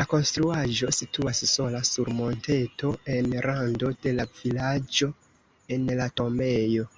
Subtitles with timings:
[0.00, 5.14] La konstruaĵo situas sola sur monteto en rando de la vilaĝo
[5.80, 6.92] en la tombejo.